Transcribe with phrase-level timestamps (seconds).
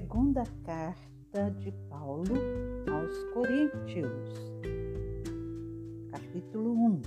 [0.00, 2.34] Segunda carta de Paulo
[2.90, 4.30] aos Coríntios,
[6.10, 7.02] capítulo 1.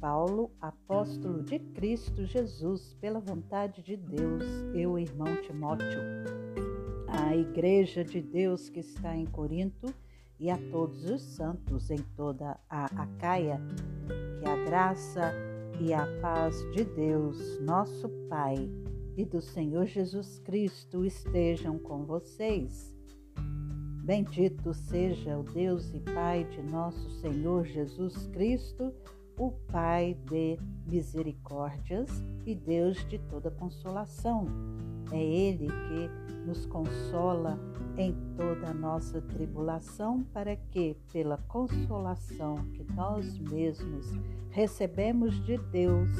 [0.00, 4.44] Paulo, apóstolo de Cristo Jesus, pela vontade de Deus,
[4.74, 6.00] eu, irmão Timóteo,
[7.06, 9.94] a igreja de Deus que está em Corinto
[10.40, 13.60] e a todos os santos em toda a Acaia,
[14.40, 15.34] que a graça
[15.78, 18.70] e a paz de Deus, nosso Pai,
[19.16, 22.94] e do Senhor Jesus Cristo estejam com vocês.
[24.04, 28.92] Bendito seja o Deus e Pai de nosso Senhor Jesus Cristo,
[29.38, 32.10] o Pai de misericórdias
[32.44, 34.46] e Deus de toda consolação.
[35.12, 37.58] É Ele que nos consola
[37.96, 44.06] em toda a nossa tribulação, para que, pela consolação que nós mesmos
[44.50, 46.10] recebemos de Deus,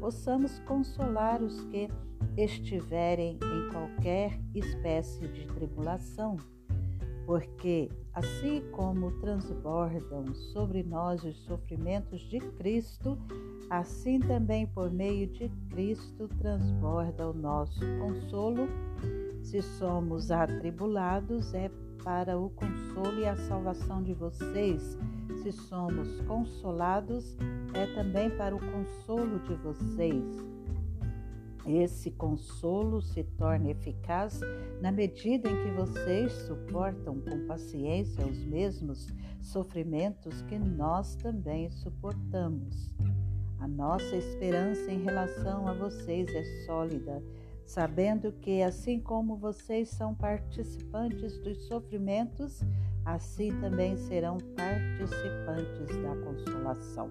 [0.00, 1.88] possamos consolar os que
[2.36, 6.36] estiverem em qualquer espécie de tribulação,
[7.26, 13.18] porque assim como transbordam sobre nós os sofrimentos de Cristo,
[13.70, 18.68] assim também por meio de Cristo transborda o nosso consolo.
[19.42, 21.70] Se somos atribulados, é
[22.04, 24.96] para o consolo e a salvação de vocês.
[25.42, 27.36] Se somos consolados,
[27.72, 30.54] é também para o consolo de vocês
[31.66, 34.38] esse consolo se torna eficaz
[34.82, 39.08] na medida em que vocês suportam com paciência os mesmos
[39.40, 42.90] sofrimentos que nós também suportamos.
[43.58, 47.22] A nossa esperança em relação a vocês é sólida,
[47.66, 52.62] sabendo que, assim como vocês são participantes dos sofrimentos,
[53.04, 57.10] assim também serão participantes da consolação.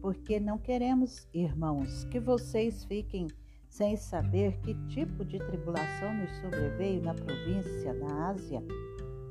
[0.00, 3.28] Porque não queremos, irmãos, que vocês fiquem
[3.68, 8.62] sem saber que tipo de tribulação nos sobreveio na província da Ásia.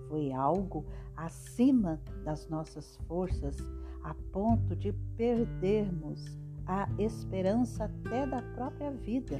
[0.07, 0.83] Foi algo
[1.15, 3.57] acima das nossas forças,
[4.03, 9.39] a ponto de perdermos a esperança até da própria vida.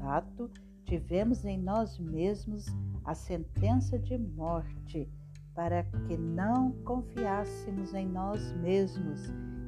[0.00, 0.50] Fato,
[0.84, 2.66] tivemos em nós mesmos
[3.04, 5.08] a sentença de morte,
[5.54, 9.20] para que não confiássemos em nós mesmos,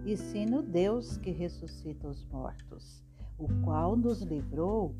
[0.05, 3.03] e sim no Deus que ressuscita os mortos
[3.43, 4.95] o qual nos livrou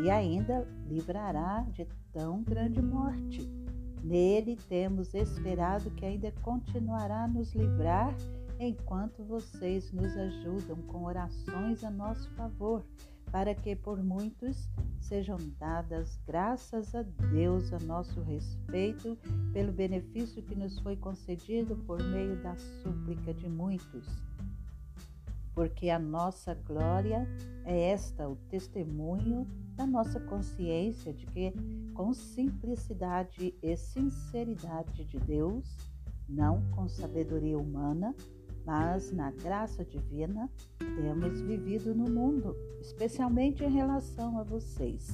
[0.00, 3.46] e ainda livrará de tão grande morte.
[4.02, 8.14] Nele temos esperado que ainda continuará a nos livrar
[8.58, 12.84] enquanto vocês nos ajudam com orações a nosso favor,
[13.32, 14.68] para que por muitos
[15.00, 19.18] sejam dadas graças a Deus a nosso respeito
[19.54, 24.06] pelo benefício que nos foi concedido por meio da súplica de muitos.
[25.54, 27.26] Porque a nossa glória
[27.64, 31.52] é esta, o testemunho da nossa consciência de que,
[31.94, 35.76] com simplicidade e sinceridade de Deus,
[36.28, 38.14] não com sabedoria humana,
[38.64, 45.10] mas na graça divina, temos vivido no mundo, especialmente em relação a vocês.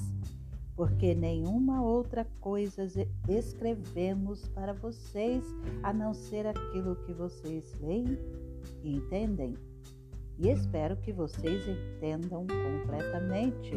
[0.76, 2.86] Porque nenhuma outra coisa
[3.28, 5.44] escrevemos para vocês
[5.82, 8.18] a não ser aquilo que vocês leem
[8.84, 9.56] e entendem
[10.38, 13.72] e espero que vocês entendam completamente,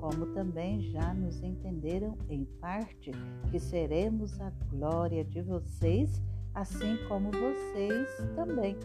[0.00, 3.10] como também já nos entenderam em parte,
[3.50, 6.22] que seremos a glória de vocês,
[6.56, 8.76] assim como vocês também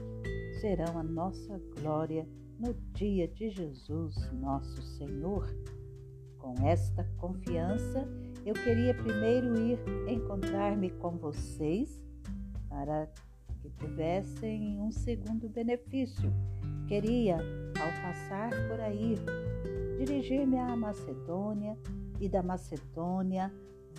[0.60, 2.28] serão a nossa glória
[2.60, 5.48] no dia de Jesus, nosso Senhor.
[6.38, 8.08] Com esta confiança,
[8.46, 12.00] eu queria primeiro ir encontrar-me com vocês
[12.70, 13.08] para
[13.62, 16.32] que tivessem um segundo benefício
[16.92, 19.16] Queria, ao passar por aí,
[19.98, 21.78] dirigir-me à Macedônia
[22.20, 23.50] e da Macedônia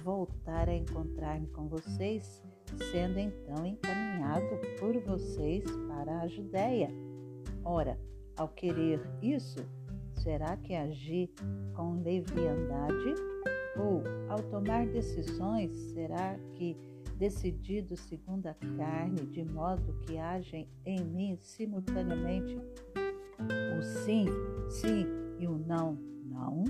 [0.04, 2.42] voltar a encontrar-me com vocês,
[2.90, 4.46] sendo então encaminhado
[4.78, 6.90] por vocês para a Judéia.
[7.64, 7.98] Ora,
[8.36, 9.58] ao querer isso,
[10.14, 11.30] será que agi
[11.74, 13.14] com leviandade?
[13.76, 16.76] Ou, ao tomar decisões, será que
[17.16, 22.58] decidido segundo a carne, de modo que agem em mim simultaneamente
[23.78, 24.26] o sim,
[24.68, 25.06] sim
[25.38, 26.64] e o não, não.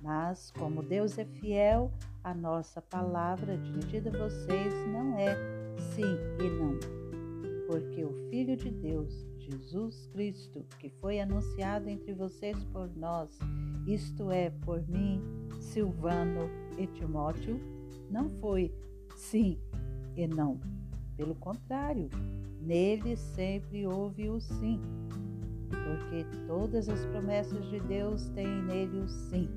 [0.00, 1.90] Mas, como Deus é fiel,
[2.22, 5.34] a nossa palavra dirigida a vocês não é
[5.94, 6.78] sim e não.
[7.66, 13.38] Porque o Filho de Deus, Jesus Cristo, que foi anunciado entre vocês por nós,
[13.86, 15.22] isto é, por mim,
[15.60, 17.60] Silvano e Timóteo,
[18.10, 18.72] não foi
[19.16, 19.58] sim
[20.16, 20.60] e não.
[21.16, 22.10] Pelo contrário,
[22.60, 24.80] nele sempre houve o sim,
[25.70, 29.48] porque todas as promessas de Deus têm nele o sim.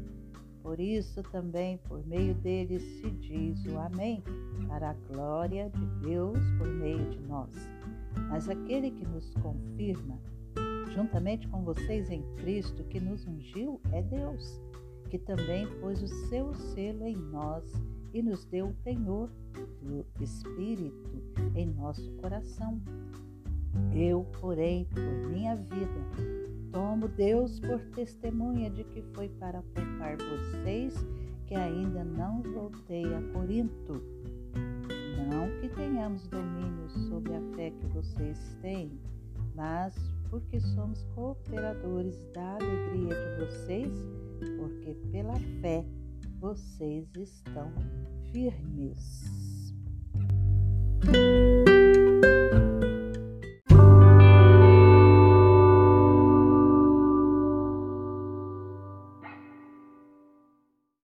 [0.69, 4.21] Por isso também por meio deles se diz o Amém,
[4.68, 7.50] para a glória de Deus por meio de nós.
[8.30, 10.19] Mas aquele que nos confirma,
[10.94, 14.62] juntamente com vocês em Cristo, que nos ungiu, é Deus,
[15.10, 17.65] que também pôs o seu selo em nós
[18.13, 19.27] e nos deu o penhor
[19.81, 21.10] do Espírito
[21.56, 22.80] em nosso coração.
[23.92, 30.94] Eu, porém, por minha vida, Tomo Deus por testemunha de que foi para poupar vocês
[31.48, 34.04] que ainda não voltei a Corinto.
[35.31, 39.00] Não que tenhamos domínio sobre a fé que vocês têm,
[39.56, 39.95] mas
[40.30, 43.92] porque somos cooperadores da alegria de vocês,
[44.60, 45.83] porque pela fé
[46.39, 47.72] vocês estão
[48.31, 49.49] firmes.